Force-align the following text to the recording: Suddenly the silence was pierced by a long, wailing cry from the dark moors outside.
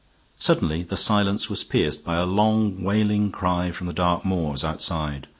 Suddenly 0.39 0.81
the 0.81 0.97
silence 0.97 1.47
was 1.47 1.63
pierced 1.63 2.03
by 2.03 2.15
a 2.17 2.25
long, 2.25 2.81
wailing 2.83 3.31
cry 3.31 3.69
from 3.69 3.85
the 3.85 3.93
dark 3.93 4.25
moors 4.25 4.63
outside. 4.63 5.27